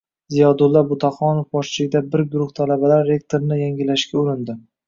Ziyodulla 0.35 0.81
Butaxonov 0.91 1.45
boshchiligidagi 1.57 2.11
bir 2.15 2.25
guruh 2.33 2.51
talabalar 2.61 3.07
rekordini 3.13 3.63
yangilashga 3.63 4.23
urindi. 4.27 4.61